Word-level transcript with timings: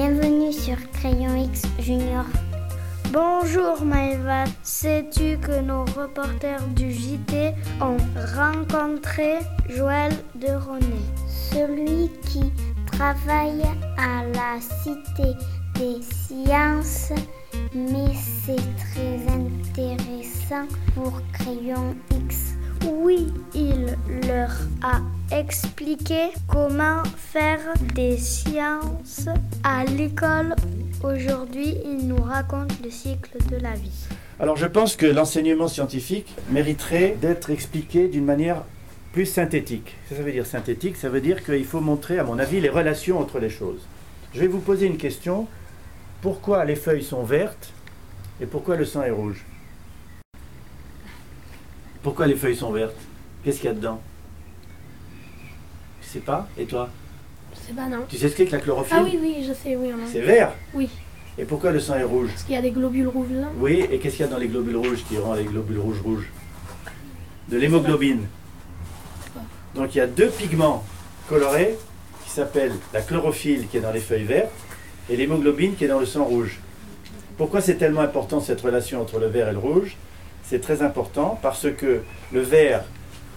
Bienvenue 0.00 0.52
sur 0.52 0.76
Crayon 0.92 1.34
X 1.34 1.62
Junior. 1.80 2.24
Bonjour 3.10 3.84
Maëva, 3.84 4.44
sais-tu 4.62 5.38
que 5.38 5.60
nos 5.60 5.84
reporters 5.86 6.64
du 6.76 6.92
JT 6.92 7.52
ont 7.80 7.96
rencontré 8.36 9.38
Joël 9.68 10.12
de 10.36 10.52
René 10.54 11.02
Celui 11.26 12.10
qui 12.30 12.52
travaille 12.92 13.64
à 13.96 14.22
la 14.22 14.60
Cité 14.60 15.34
des 15.74 16.00
Sciences, 16.00 17.12
mais 17.74 18.14
c'est 18.14 18.54
très 18.76 19.18
intéressant 19.26 20.68
pour 20.94 21.20
Crayon 21.32 21.96
X. 22.24 22.57
Oui, 22.86 23.26
il 23.54 23.96
leur 24.26 24.50
a 24.82 25.00
expliqué 25.34 26.28
comment 26.46 27.02
faire 27.16 27.60
des 27.94 28.16
sciences 28.16 29.28
à 29.64 29.84
l'école. 29.84 30.54
Aujourd'hui, 31.02 31.76
il 31.84 32.06
nous 32.06 32.22
raconte 32.22 32.72
le 32.82 32.90
cycle 32.90 33.38
de 33.50 33.56
la 33.56 33.74
vie. 33.74 34.06
Alors 34.40 34.56
je 34.56 34.66
pense 34.66 34.96
que 34.96 35.06
l'enseignement 35.06 35.68
scientifique 35.68 36.34
mériterait 36.50 37.16
d'être 37.20 37.50
expliqué 37.50 38.08
d'une 38.08 38.24
manière 38.24 38.62
plus 39.12 39.26
synthétique. 39.26 39.96
Ça, 40.08 40.22
veut 40.22 40.32
dire 40.32 40.46
synthétique, 40.46 40.96
ça 40.96 41.08
veut 41.08 41.20
dire 41.20 41.44
qu'il 41.44 41.64
faut 41.64 41.80
montrer, 41.80 42.18
à 42.18 42.24
mon 42.24 42.38
avis, 42.38 42.60
les 42.60 42.68
relations 42.68 43.18
entre 43.18 43.40
les 43.40 43.50
choses. 43.50 43.80
Je 44.34 44.40
vais 44.40 44.46
vous 44.46 44.60
poser 44.60 44.86
une 44.86 44.98
question. 44.98 45.46
Pourquoi 46.20 46.64
les 46.64 46.76
feuilles 46.76 47.02
sont 47.02 47.22
vertes 47.22 47.72
et 48.40 48.46
pourquoi 48.46 48.76
le 48.76 48.84
sang 48.84 49.02
est 49.02 49.10
rouge? 49.10 49.44
Pourquoi 52.08 52.26
les 52.26 52.36
feuilles 52.36 52.56
sont 52.56 52.72
vertes? 52.72 52.96
Qu'est-ce 53.44 53.58
qu'il 53.58 53.66
y 53.66 53.70
a 53.70 53.74
dedans? 53.74 54.00
Tu 56.00 56.08
sais 56.08 56.20
pas 56.20 56.48
Et 56.56 56.64
toi? 56.64 56.88
Je 57.52 57.66
sais 57.66 57.74
pas, 57.74 57.86
non. 57.86 57.98
Tu 58.08 58.16
sais 58.16 58.30
ce 58.30 58.34
qu'est 58.34 58.46
que 58.46 58.52
la 58.52 58.60
chlorophylle? 58.62 58.96
Ah 58.98 59.04
oui, 59.04 59.18
oui, 59.20 59.44
je 59.46 59.52
sais, 59.52 59.76
oui. 59.76 59.90
on 59.94 60.02
a- 60.02 60.06
C'est 60.10 60.22
vert 60.22 60.54
Oui, 60.72 60.88
Et 61.36 61.44
pourquoi 61.44 61.70
le 61.70 61.80
sang 61.80 61.96
est 61.96 62.04
rouge? 62.04 62.30
Parce 62.30 62.44
qu'il 62.44 62.54
y 62.54 62.58
a 62.58 62.62
des 62.62 62.70
globules 62.70 63.08
rouges 63.08 63.30
là. 63.30 63.48
Oui, 63.58 63.84
et 63.92 63.98
qu'est-ce 63.98 64.16
qu'il 64.16 64.24
y 64.24 64.28
a 64.28 64.30
dans 64.32 64.38
les 64.38 64.48
globules 64.48 64.78
rouges 64.78 65.04
qui 65.06 65.18
rend 65.18 65.34
les 65.34 65.44
globules 65.44 65.80
rouges 65.80 66.00
rouges? 66.00 66.30
De 67.50 67.58
l'hémoglobine. 67.58 68.22
Donc 69.74 69.94
il 69.94 69.98
y 69.98 70.00
a 70.00 70.06
deux 70.06 70.30
pigments 70.30 70.82
colorés 71.28 71.76
qui 72.24 72.30
s'appellent 72.30 72.76
la 72.94 73.02
chlorophylle 73.02 73.68
qui 73.68 73.76
est 73.76 73.80
dans 73.82 73.92
les 73.92 74.00
feuilles 74.00 74.24
vertes 74.24 74.48
et 75.10 75.16
l'hémoglobine 75.16 75.76
qui 75.76 75.84
est 75.84 75.88
dans 75.88 76.00
le 76.00 76.06
sang 76.06 76.24
rouge. 76.24 76.58
Pourquoi 77.36 77.60
c'est 77.60 77.74
tellement 77.76 78.00
important 78.00 78.40
cette 78.40 78.62
relation 78.62 79.02
entre 79.02 79.18
le 79.18 79.26
vert 79.26 79.50
et 79.50 79.52
le 79.52 79.58
rouge? 79.58 79.98
C'est 80.48 80.60
très 80.60 80.80
important 80.80 81.38
parce 81.42 81.70
que 81.70 82.00
le 82.32 82.40
vert 82.40 82.82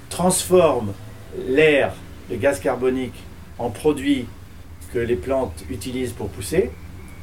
transforme 0.10 0.94
l'air, 1.46 1.94
le 2.30 2.38
gaz 2.38 2.62
carbonique, 2.62 3.22
en 3.60 3.70
produit 3.70 4.28
que 4.94 5.00
les 5.00 5.18
plantes 5.18 5.66
utilisent 5.70 6.14
pour 6.14 6.30
pousser. 6.30 6.72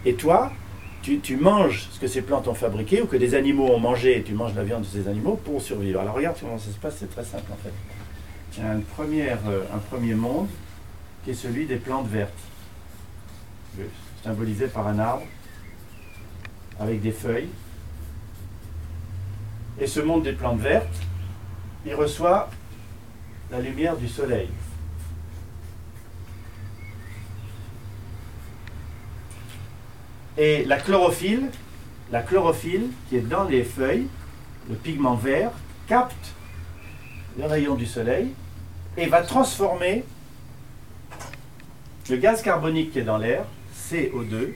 Et 0.04 0.12
toi, 0.12 0.52
tu, 1.00 1.20
tu 1.20 1.38
manges 1.38 1.88
ce 1.90 1.98
que 1.98 2.06
ces 2.06 2.20
plantes 2.20 2.48
ont 2.48 2.54
fabriqué 2.54 3.00
ou 3.00 3.06
que 3.06 3.16
des 3.16 3.34
animaux 3.34 3.68
ont 3.68 3.78
mangé 3.78 4.18
et 4.18 4.22
tu 4.22 4.34
manges 4.34 4.54
la 4.54 4.62
viande 4.62 4.82
de 4.82 4.86
ces 4.86 5.08
animaux 5.08 5.40
pour 5.42 5.62
survivre. 5.62 6.00
Alors 6.00 6.14
regarde 6.14 6.36
comment 6.38 6.58
ça 6.58 6.70
se 6.70 6.78
passe, 6.78 6.96
c'est 6.98 7.10
très 7.10 7.24
simple 7.24 7.50
en 7.50 7.56
fait. 7.56 7.72
Il 8.58 8.64
y 8.64 8.66
a 8.66 8.74
une 8.74 8.82
première, 8.82 9.38
euh, 9.48 9.62
un 9.74 9.78
premier 9.78 10.14
monde 10.14 10.48
qui 11.24 11.30
est 11.30 11.34
celui 11.34 11.64
des 11.64 11.76
plantes 11.76 12.08
vertes, 12.08 12.32
symbolisé 14.22 14.66
par 14.66 14.86
un 14.86 14.98
arbre 14.98 15.24
avec 16.78 17.00
des 17.00 17.12
feuilles. 17.12 17.48
Et 19.80 19.86
ce 19.86 20.00
monde 20.00 20.24
des 20.24 20.32
plantes 20.32 20.60
vertes, 20.60 20.86
il 21.86 21.94
reçoit 21.94 22.50
la 23.50 23.60
lumière 23.60 23.96
du 23.96 24.08
soleil. 24.08 24.48
Et 30.36 30.64
la 30.64 30.78
chlorophylle, 30.78 31.50
la 32.10 32.22
chlorophylle 32.22 32.90
qui 33.08 33.16
est 33.16 33.28
dans 33.28 33.44
les 33.44 33.64
feuilles, 33.64 34.06
le 34.68 34.76
pigment 34.76 35.14
vert, 35.14 35.50
capte 35.86 36.34
les 37.36 37.46
rayons 37.46 37.74
du 37.74 37.86
soleil 37.86 38.32
et 38.96 39.06
va 39.06 39.22
transformer 39.22 40.04
le 42.10 42.16
gaz 42.16 42.42
carbonique 42.42 42.92
qui 42.92 42.98
est 42.98 43.04
dans 43.04 43.18
l'air, 43.18 43.44
CO2, 43.90 44.54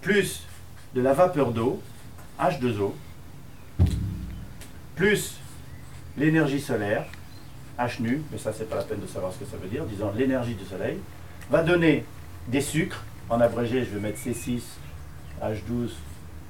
plus 0.00 0.46
de 0.94 1.00
la 1.00 1.12
vapeur 1.12 1.52
d'eau, 1.52 1.82
H2O, 2.38 2.92
plus 4.94 5.36
l'énergie 6.16 6.60
solaire, 6.60 7.06
H 7.78 8.00
nu, 8.00 8.22
mais 8.30 8.38
ça 8.38 8.52
c'est 8.52 8.68
pas 8.68 8.76
la 8.76 8.84
peine 8.84 9.00
de 9.00 9.06
savoir 9.06 9.32
ce 9.32 9.38
que 9.38 9.44
ça 9.44 9.56
veut 9.56 9.68
dire, 9.68 9.84
disons 9.84 10.12
l'énergie 10.12 10.54
du 10.54 10.64
soleil, 10.64 10.98
va 11.50 11.62
donner 11.62 12.04
des 12.48 12.60
sucres, 12.60 13.02
en 13.28 13.40
abrégé 13.40 13.84
je 13.84 13.90
vais 13.90 14.00
mettre 14.00 14.18
C6, 14.18 14.60
H12, 15.42 15.90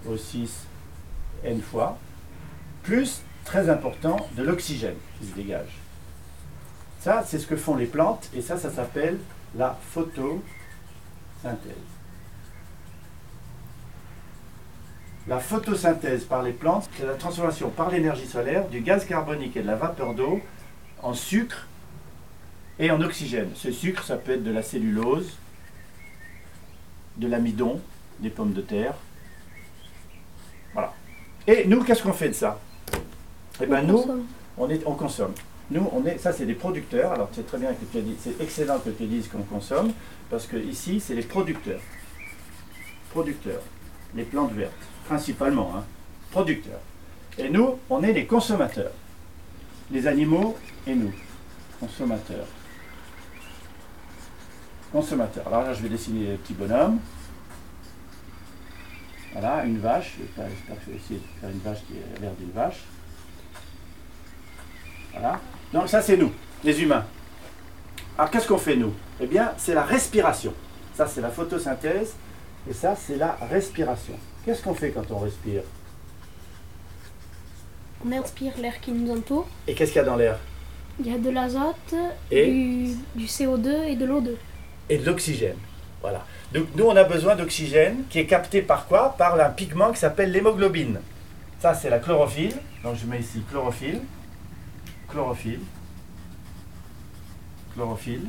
O6, 0.08 0.48
N 1.44 1.60
fois, 1.60 1.98
plus, 2.82 3.22
très 3.44 3.68
important, 3.68 4.28
de 4.36 4.42
l'oxygène 4.42 4.96
qui 5.18 5.26
se 5.26 5.34
dégage. 5.34 5.78
Ça, 7.00 7.22
c'est 7.26 7.38
ce 7.38 7.46
que 7.46 7.56
font 7.56 7.76
les 7.76 7.86
plantes, 7.86 8.30
et 8.34 8.40
ça, 8.40 8.56
ça 8.56 8.70
s'appelle 8.70 9.18
la 9.56 9.78
photosynthèse. 9.90 10.42
La 15.26 15.38
photosynthèse 15.38 16.24
par 16.24 16.42
les 16.42 16.52
plantes, 16.52 16.88
c'est 16.98 17.06
la 17.06 17.14
transformation 17.14 17.70
par 17.70 17.90
l'énergie 17.90 18.26
solaire 18.26 18.68
du 18.68 18.80
gaz 18.80 19.06
carbonique 19.06 19.56
et 19.56 19.62
de 19.62 19.66
la 19.66 19.76
vapeur 19.76 20.14
d'eau 20.14 20.40
en 21.02 21.14
sucre 21.14 21.66
et 22.78 22.90
en 22.90 23.00
oxygène. 23.00 23.48
Ce 23.54 23.72
sucre, 23.72 24.04
ça 24.04 24.16
peut 24.16 24.32
être 24.32 24.44
de 24.44 24.50
la 24.50 24.62
cellulose, 24.62 25.38
de 27.16 27.26
l'amidon, 27.26 27.80
des 28.20 28.28
pommes 28.28 28.52
de 28.52 28.60
terre. 28.60 28.94
Voilà. 30.74 30.92
Et 31.46 31.64
nous, 31.66 31.82
qu'est-ce 31.84 32.02
qu'on 32.02 32.12
fait 32.12 32.28
de 32.28 32.34
ça? 32.34 32.60
Eh 33.62 33.66
bien, 33.66 33.82
nous, 33.82 33.98
consomme. 33.98 34.26
on, 34.58 34.68
est, 34.68 34.86
on 34.86 34.94
consomme. 34.94 35.32
Nous, 35.70 35.88
on 35.92 36.04
est, 36.04 36.18
ça 36.18 36.32
c'est 36.32 36.44
des 36.44 36.54
producteurs. 36.54 37.12
Alors 37.12 37.30
c'est 37.32 37.46
très 37.46 37.58
bien 37.58 37.72
que 37.72 37.84
tu 37.90 37.96
aies 37.98 38.02
dit, 38.02 38.16
c'est 38.20 38.38
excellent 38.42 38.78
que 38.78 38.90
tu 38.90 39.06
dises 39.06 39.28
qu'on 39.28 39.42
consomme, 39.42 39.92
parce 40.28 40.46
que 40.46 40.56
ici 40.56 41.00
c'est 41.00 41.14
les 41.14 41.22
producteurs. 41.22 41.80
Producteurs, 43.10 43.62
les 44.14 44.24
plantes 44.24 44.52
vertes, 44.52 44.72
principalement, 45.06 45.72
hein, 45.76 45.84
producteurs. 46.30 46.80
Et 47.38 47.48
nous, 47.48 47.78
on 47.90 48.02
est 48.02 48.12
les 48.12 48.26
consommateurs. 48.26 48.92
Les 49.90 50.06
animaux 50.06 50.56
et 50.86 50.94
nous, 50.94 51.12
consommateurs. 51.80 52.46
Consommateurs. 54.92 55.46
Alors 55.46 55.64
là, 55.64 55.72
je 55.74 55.82
vais 55.82 55.88
dessiner 55.88 56.26
les 56.26 56.36
petits 56.36 56.54
bonhommes. 56.54 56.98
Voilà, 59.32 59.64
une 59.64 59.78
vache. 59.78 60.14
J'espère 60.18 60.46
que 60.46 60.84
je 60.86 60.90
vais 60.92 60.96
essayer 60.96 61.18
de 61.18 61.40
faire 61.40 61.50
une 61.50 61.58
vache 61.58 61.80
qui 61.86 61.94
a 61.94 62.20
l'air 62.20 62.32
d'une 62.38 62.52
vache. 62.52 62.84
Voilà. 65.12 65.40
Donc 65.72 65.88
ça 65.88 66.00
c'est 66.00 66.16
nous, 66.16 66.32
les 66.62 66.80
humains. 66.82 67.04
Alors 68.16 68.30
qu'est-ce 68.30 68.46
qu'on 68.46 68.58
fait 68.58 68.76
nous? 68.76 68.92
Eh 69.20 69.26
bien 69.26 69.52
c'est 69.56 69.74
la 69.74 69.82
respiration. 69.82 70.54
Ça 70.94 71.08
c'est 71.08 71.20
la 71.20 71.30
photosynthèse 71.30 72.14
et 72.70 72.72
ça 72.72 72.94
c'est 72.94 73.16
la 73.16 73.36
respiration. 73.50 74.14
Qu'est-ce 74.44 74.62
qu'on 74.62 74.74
fait 74.74 74.90
quand 74.90 75.10
on 75.10 75.18
respire 75.18 75.62
On 78.04 78.12
inspire 78.12 78.52
l'air 78.58 78.78
qui 78.80 78.92
nous 78.92 79.10
entoure. 79.12 79.46
Et 79.66 79.74
qu'est-ce 79.74 79.92
qu'il 79.92 80.00
y 80.00 80.04
a 80.04 80.06
dans 80.06 80.16
l'air 80.16 80.38
Il 81.00 81.06
y 81.06 81.14
a 81.14 81.18
de 81.18 81.30
l'azote, 81.30 81.94
Et 82.30 82.50
du, 82.50 82.94
du 83.14 83.24
CO2 83.26 83.84
et 83.84 83.96
de 83.96 84.04
l'O2. 84.04 84.34
Et 84.90 84.98
de 84.98 85.06
l'oxygène. 85.06 85.56
Voilà. 86.02 86.26
Donc 86.52 86.66
nous 86.76 86.84
on 86.84 86.94
a 86.94 87.04
besoin 87.04 87.34
d'oxygène 87.36 88.04
qui 88.10 88.18
est 88.18 88.26
capté 88.26 88.60
par 88.60 88.86
quoi? 88.86 89.14
Par 89.16 89.40
un 89.40 89.48
pigment 89.48 89.90
qui 89.92 89.98
s'appelle 89.98 90.30
l'hémoglobine. 90.30 91.00
Ça 91.60 91.72
c'est 91.72 91.88
la 91.88 91.98
chlorophylle. 91.98 92.54
Donc 92.82 92.96
je 92.96 93.06
mets 93.06 93.20
ici 93.20 93.42
chlorophylle. 93.50 94.02
Chlorophylle. 95.08 95.60
Chlorophylle. 97.74 98.26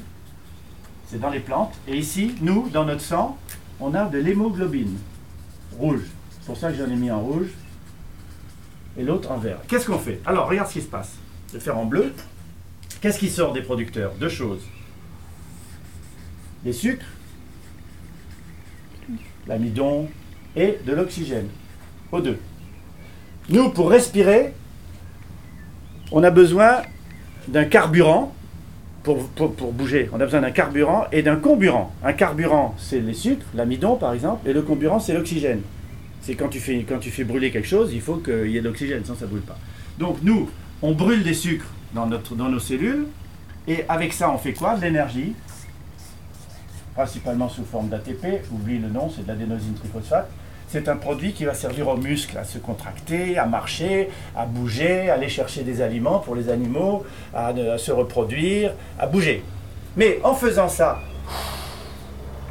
C'est 1.08 1.20
dans 1.20 1.30
les 1.30 1.42
plantes. 1.42 1.74
Et 1.88 1.98
ici, 1.98 2.36
nous, 2.42 2.70
dans 2.70 2.84
notre 2.86 3.02
sang, 3.02 3.38
on 3.80 3.94
a 3.94 4.06
de 4.06 4.18
l'hémoglobine. 4.18 4.98
Rouge. 5.78 6.02
C'est 6.32 6.46
pour 6.46 6.58
ça 6.58 6.72
que 6.72 6.78
j'en 6.78 6.90
ai 6.90 6.96
mis 6.96 7.12
en 7.12 7.22
rouge. 7.22 7.48
Et 8.98 9.04
l'autre 9.04 9.32
en 9.32 9.38
vert. 9.38 9.60
Qu'est-ce 9.68 9.88
qu'on 9.88 10.00
fait? 10.00 10.22
Alors, 10.26 10.48
regarde 10.48 10.70
ce 10.70 10.74
qui 10.74 10.82
se 10.82 10.88
passe. 10.88 11.14
Je 11.50 11.54
vais 11.54 11.60
faire 11.60 11.78
en 11.78 11.86
bleu. 11.86 12.14
Qu'est-ce 13.02 13.20
qui 13.20 13.30
sort 13.30 13.54
des 13.54 13.62
producteurs? 13.62 14.14
Deux 14.20 14.30
choses. 14.30 14.64
Les 16.64 16.74
sucres, 16.74 17.06
l'amidon 19.48 20.10
et 20.56 20.80
de 20.86 20.94
l'oxygène. 20.94 21.50
O2. 22.12 22.38
Nous, 23.50 23.70
pour 23.70 23.92
respirer, 23.92 24.54
on 26.12 26.24
a 26.24 26.32
besoin 26.32 26.82
d'un 27.48 27.66
carburant 27.66 28.34
pour, 29.06 29.72
bouger. 29.72 30.10
On 30.12 30.20
a 30.20 30.26
besoin 30.26 30.42
d'un 30.42 30.52
carburant 30.52 31.06
et 31.12 31.22
d'un 31.22 31.36
comburant. 31.36 31.94
Un 32.04 32.14
carburant, 32.14 32.76
c'est 32.78 33.00
les 33.00 33.14
sucres, 33.14 33.46
l'amidon 33.54 33.96
par 33.96 34.14
exemple, 34.14 34.50
et 34.50 34.54
le 34.54 34.64
comburant, 34.64 35.00
c'est 35.00 35.14
l'oxygène. 35.14 35.62
C'est 36.22 36.34
quand 36.34 36.50
tu, 36.50 36.60
fais, 36.60 36.84
quand 36.90 36.98
tu 36.98 37.12
fais 37.12 37.24
brûler 37.24 37.52
quelque 37.52 37.68
chose, 37.68 37.94
il 37.94 38.02
faut 38.02 38.16
qu'il 38.16 38.50
y 38.50 38.58
ait 38.58 38.62
de 38.62 38.68
l'oxygène, 38.68 39.04
sinon 39.04 39.16
ça 39.16 39.26
ne 39.26 39.30
brûle 39.30 39.44
pas. 39.44 39.58
Donc 40.00 40.18
nous, 40.24 40.50
on 40.82 40.94
brûle 40.94 41.24
des 41.24 41.36
sucres 41.36 41.68
dans, 41.94 42.08
notre, 42.08 42.36
dans 42.36 42.50
nos 42.50 42.60
cellules, 42.60 43.06
et 43.68 43.86
avec 43.88 44.12
ça, 44.12 44.32
on 44.32 44.38
fait 44.38 44.54
quoi? 44.54 44.76
De 44.76 44.82
l'énergie. 44.82 45.34
principalement 46.96 47.48
sous 47.48 47.64
forme 47.64 47.90
d'ATP, 47.90 48.44
oublie 48.52 48.80
le 48.80 48.90
nom, 48.90 49.12
c'est 49.16 49.24
de 49.24 49.28
l'adénosine 49.28 49.76
triphosphate. 49.76 50.30
C'est 50.76 50.90
un 50.90 50.98
produit 50.98 51.32
qui 51.32 51.46
va 51.46 51.54
servir 51.54 51.88
aux 51.88 51.96
muscles 51.96 52.38
à 52.38 52.44
se 52.44 52.58
contracter, 52.58 53.38
à 53.38 53.46
marcher, 53.46 54.10
à 54.36 54.46
bouger, 54.46 55.10
à 55.10 55.14
aller 55.14 55.30
chercher 55.30 55.64
des 55.64 55.82
aliments 55.82 56.20
pour 56.20 56.36
les 56.36 56.50
animaux, 56.50 57.06
à, 57.34 57.48
à 57.48 57.78
se 57.78 57.94
reproduire, 57.94 58.74
à 59.00 59.08
bouger. 59.08 59.42
Mais 59.96 60.20
en 60.22 60.34
faisant 60.34 60.68
ça, 60.68 61.00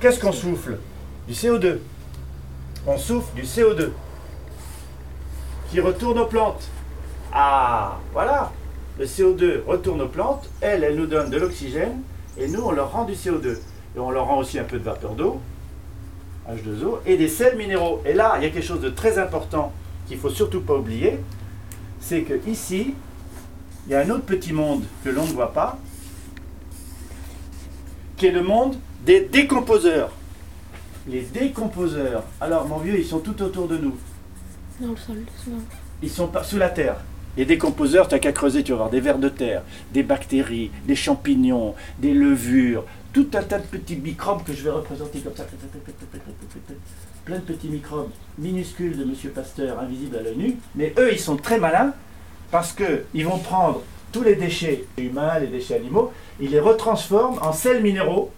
qu'est-ce 0.00 0.18
qu'on 0.18 0.32
souffle? 0.32 0.78
Du 1.28 1.34
CO2. 1.34 1.80
On 2.86 2.96
souffle 2.96 3.34
du 3.34 3.42
CO2 3.42 3.90
qui 5.70 5.80
retourne 5.80 6.18
aux 6.18 6.26
plantes. 6.26 6.66
Ah, 7.30 7.98
voilà, 8.14 8.52
le 8.98 9.04
CO2 9.04 9.64
retourne 9.66 10.00
aux 10.00 10.08
plantes, 10.08 10.48
elles, 10.62 10.82
elles 10.82 10.96
nous 10.96 11.06
donnent 11.06 11.28
de 11.28 11.36
l'oxygène, 11.36 12.00
et 12.38 12.48
nous, 12.48 12.62
on 12.62 12.72
leur 12.72 12.90
rend 12.90 13.04
du 13.04 13.12
CO2. 13.12 13.58
Et 13.96 13.98
on 13.98 14.10
leur 14.10 14.28
rend 14.28 14.38
aussi 14.38 14.58
un 14.58 14.64
peu 14.64 14.78
de 14.78 14.84
vapeur 14.84 15.12
d'eau, 15.12 15.42
H2O, 16.48 16.98
et 17.06 17.16
des 17.16 17.28
sels 17.28 17.56
minéraux. 17.56 18.02
Et 18.04 18.12
là, 18.12 18.34
il 18.38 18.44
y 18.44 18.46
a 18.46 18.50
quelque 18.50 18.66
chose 18.66 18.80
de 18.80 18.90
très 18.90 19.18
important 19.18 19.72
qu'il 20.06 20.16
ne 20.16 20.22
faut 20.22 20.30
surtout 20.30 20.60
pas 20.60 20.74
oublier, 20.74 21.18
c'est 22.00 22.22
que 22.22 22.34
ici, 22.48 22.94
il 23.86 23.92
y 23.92 23.94
a 23.94 24.00
un 24.00 24.10
autre 24.10 24.24
petit 24.24 24.52
monde 24.52 24.84
que 25.02 25.10
l'on 25.10 25.22
ne 25.22 25.32
voit 25.32 25.52
pas, 25.52 25.78
qui 28.16 28.26
est 28.26 28.32
le 28.32 28.42
monde 28.42 28.76
des 29.04 29.20
décomposeurs. 29.20 30.10
Les 31.06 31.22
décomposeurs. 31.22 32.24
Alors, 32.40 32.66
mon 32.66 32.78
vieux, 32.78 32.98
ils 32.98 33.04
sont 33.04 33.18
tout 33.18 33.42
autour 33.42 33.68
de 33.68 33.76
nous. 33.76 33.96
Dans 34.80 34.90
le 34.90 34.96
sol, 34.96 35.16
doucement. 35.16 35.62
Ils 36.02 36.10
sont 36.10 36.28
pas 36.28 36.42
sous 36.42 36.56
la 36.56 36.70
terre. 36.70 36.96
Les 37.36 37.44
décomposeurs, 37.44 38.08
tu 38.08 38.14
n'as 38.14 38.20
qu'à 38.20 38.32
creuser, 38.32 38.62
tu 38.62 38.72
vas 38.72 38.78
voir 38.78 38.90
des 38.90 39.00
vers 39.00 39.18
de 39.18 39.28
terre, 39.28 39.62
des 39.92 40.02
bactéries, 40.02 40.70
des 40.86 40.94
champignons, 40.94 41.74
des 41.98 42.14
levures, 42.14 42.84
tout 43.14 43.28
un 43.34 43.42
tas 43.42 43.58
de 43.58 43.66
petits 43.66 43.96
microbes 43.96 44.42
que 44.42 44.52
je 44.52 44.64
vais 44.64 44.70
représenter 44.70 45.20
comme 45.20 45.36
ça. 45.36 45.46
Plein 47.24 47.36
de 47.36 47.42
petits 47.42 47.68
microbes 47.68 48.10
minuscules 48.36 48.98
de 48.98 49.04
Monsieur 49.04 49.30
Pasteur, 49.30 49.78
invisibles 49.78 50.16
à 50.16 50.22
l'œil 50.22 50.36
nu. 50.36 50.56
Mais 50.74 50.92
eux, 50.98 51.12
ils 51.12 51.20
sont 51.20 51.36
très 51.36 51.58
malins 51.58 51.94
parce 52.50 52.72
qu'ils 52.72 53.24
vont 53.24 53.38
prendre 53.38 53.82
tous 54.10 54.22
les 54.22 54.34
déchets 54.34 54.84
humains, 54.98 55.38
les 55.38 55.46
déchets 55.46 55.76
animaux, 55.76 56.12
ils 56.40 56.50
les 56.50 56.60
retransforment 56.60 57.38
en 57.40 57.52
sels 57.52 57.82
minéraux. 57.82 58.32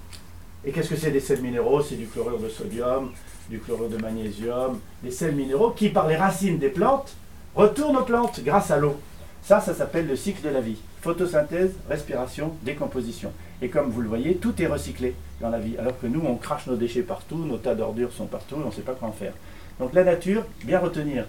Et 0.65 0.73
qu'est-ce 0.73 0.91
que 0.91 0.97
c'est 0.97 1.11
des 1.11 1.21
sels 1.21 1.41
minéraux? 1.41 1.83
C'est 1.83 1.97
du 1.97 2.07
chlorure 2.07 2.39
de 2.39 2.49
sodium, 2.49 3.13
du 3.49 3.59
chlorure 3.59 3.89
de 3.89 3.97
magnésium, 3.97 4.79
des 5.03 5.11
sels 5.11 5.35
minéraux 5.35 5.71
qui, 5.71 5.89
par 5.89 6.07
les 6.07 6.17
racines 6.17 6.59
des 6.59 6.69
plantes, 6.69 7.15
retournent 7.55 7.97
aux 7.97 8.05
plantes 8.05 8.41
grâce 8.45 8.71
à 8.71 8.77
l'eau. 8.77 8.97
Ça, 9.43 9.61
ça 9.61 9.75
s'appelle 9.75 10.07
le 10.07 10.17
cycle 10.17 10.43
de 10.47 10.51
la 10.51 10.61
vie. 10.61 10.77
Photosynthèse, 11.07 11.71
respiration, 11.89 12.53
décomposition. 12.65 13.31
Et 13.63 13.69
comme 13.69 13.91
vous 13.91 14.01
le 14.01 14.09
voyez, 14.09 14.35
tout 14.35 14.61
est 14.61 14.67
recyclé 14.67 15.15
dans 15.41 15.51
la 15.51 15.61
vie. 15.61 15.79
Alors 15.79 15.97
que 16.01 16.09
nous, 16.09 16.21
on 16.27 16.35
crache 16.35 16.67
nos 16.67 16.75
déchets 16.75 17.03
partout, 17.03 17.37
nos 17.37 17.59
tas 17.59 17.77
d'ordures 17.77 18.13
sont 18.13 18.27
partout 18.27 18.57
on 18.57 18.67
ne 18.67 18.73
sait 18.73 18.83
pas 18.83 18.95
quoi 18.95 19.07
en 19.07 19.13
faire. 19.13 19.33
Donc 19.79 19.95
la 19.95 20.03
nature, 20.03 20.45
bien 20.65 20.81
retenir, 20.81 21.25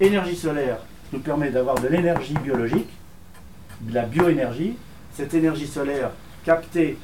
énergie 0.00 0.36
solaire 0.36 0.76
nous 1.14 1.20
permet 1.20 1.48
d'avoir 1.48 1.80
de 1.80 1.88
l'énergie 1.88 2.34
biologique, 2.34 2.90
de 3.80 3.94
la 3.94 4.02
bioénergie. 4.02 4.76
Cette 5.14 5.32
énergie 5.32 5.66
solaire 5.66 6.10
captée 6.44 6.98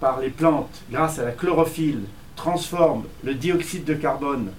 par 0.00 0.20
les 0.20 0.30
plantes 0.30 0.84
grâce 0.90 1.18
à 1.18 1.26
la 1.26 1.32
chlorophylle 1.32 2.04
transforme 2.34 3.04
le 3.24 3.34
dioxyde 3.34 3.84
de 3.84 3.92
carbone, 3.92 4.52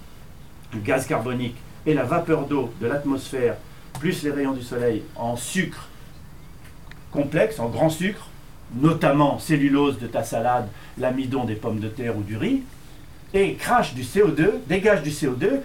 le 0.76 0.80
gaz 0.80 1.08
carbonique 1.08 1.58
et 1.88 1.96
la 1.96 2.04
vapeur 2.04 2.46
d'eau 2.46 2.72
de 2.80 2.86
l'atmosphère, 2.86 3.56
plus 4.00 4.22
les 4.22 4.30
rayons 4.30 4.54
du 4.54 4.62
soleil, 4.62 5.02
en 5.16 5.36
sucre 5.36 5.90
complexe, 7.12 7.60
en 7.60 7.70
grand 7.70 7.90
sucre, 7.90 8.28
notamment 8.76 9.40
cellulose 9.40 10.00
de 10.00 10.08
ta 10.08 10.24
salade, 10.24 10.68
l'amidon 10.98 11.46
des 11.46 11.56
pommes 11.56 11.80
de 11.80 11.88
terre 11.88 12.18
ou 12.18 12.22
du 12.22 12.38
riz, 12.38 12.62
et 13.34 13.56
crache 13.56 13.94
du 13.94 14.04
CO2, 14.04 14.52
dégage 14.68 15.04
du 15.04 15.10
CO2 15.10 15.62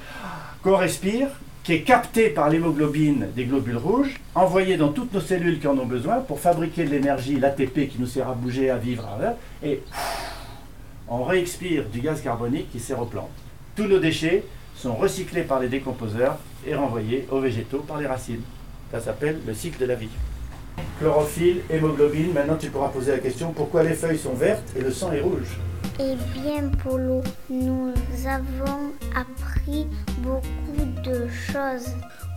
qu'on 0.63 0.77
respire, 0.77 1.29
qui 1.63 1.73
est 1.73 1.83
capté 1.83 2.29
par 2.29 2.51
l'hémoglobine 2.51 3.29
des 3.35 3.45
globules 3.45 3.79
rouges, 3.79 4.21
envoyé 4.35 4.77
dans 4.77 4.91
toutes 4.91 5.15
nos 5.15 5.21
cellules 5.21 5.59
qui 5.61 5.67
en 5.67 5.79
ont 5.79 5.87
besoin 5.87 6.21
pour 6.21 6.39
fabriquer 6.39 6.85
de 6.85 6.91
l'énergie, 6.91 7.39
l'ATP 7.41 7.89
qui 7.89 7.97
nous 7.99 8.07
sert 8.07 8.29
à 8.29 8.35
bouger, 8.35 8.69
à 8.69 8.77
vivre, 8.77 9.09
et 9.63 9.83
on 11.09 11.25
réexpire 11.25 11.85
du 11.89 12.01
gaz 12.01 12.21
carbonique 12.21 12.71
qui 12.71 12.81
sert 12.81 13.01
aux 13.01 13.07
plantes. 13.07 13.31
Tous 13.77 13.87
nos 13.87 13.99
déchets 13.99 14.45
sont 14.77 14.95
recyclés 14.95 15.43
par 15.43 15.61
les 15.61 15.69
décomposeurs 15.69 16.37
et 16.67 16.75
renvoyés 16.75 17.27
aux 17.31 17.41
végétaux 17.41 17.81
par 17.81 17.99
les 17.99 18.07
racines. 18.07 18.43
Ça 18.91 19.01
s'appelle 19.01 19.41
le 19.47 19.55
cycle 19.55 19.81
de 19.81 19.87
la 19.87 19.95
vie. 19.95 20.09
Chlorophylle, 20.99 21.63
hémoglobine, 21.71 22.33
maintenant 22.33 22.57
tu 22.57 22.71
pourras 22.71 22.89
poser 22.89 23.13
la 23.13 23.19
question 23.19 23.53
pourquoi 23.53 23.83
les 23.83 23.95
feuilles 23.95 24.19
sont 24.19 24.35
vertes 24.35 24.73
et 24.77 24.81
le 24.81 24.91
sang 24.91 25.13
est 25.13 25.21
rouge 25.21 25.59
Eh 25.99 26.15
bien, 26.33 26.69
Polo, 26.83 27.21
nous 27.51 27.93
avons 28.27 28.93
appris 29.15 29.89
beaucoup 30.19 31.03
de 31.05 31.29
choses. 31.29 31.89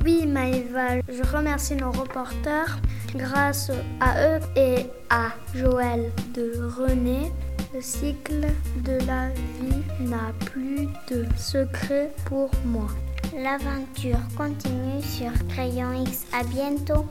Oui, 0.03 0.25
Maëva, 0.25 1.01
je 1.07 1.23
remercie 1.35 1.75
nos 1.75 1.91
reporters. 1.91 2.79
Grâce 3.15 3.71
à 3.99 4.37
eux 4.37 4.39
et 4.55 4.87
à 5.09 5.29
Joël 5.55 6.11
de 6.33 6.51
René, 6.77 7.31
le 7.73 7.81
cycle 7.81 8.47
de 8.83 8.97
la 9.05 9.29
vie 9.59 9.83
n'a 9.99 10.31
plus 10.45 10.87
de 11.09 11.25
secret 11.37 12.11
pour 12.25 12.49
moi. 12.65 12.87
L'aventure 13.35 14.19
continue 14.35 15.01
sur 15.01 15.31
Crayon 15.49 15.93
X. 16.03 16.25
À 16.33 16.43
bientôt. 16.43 17.05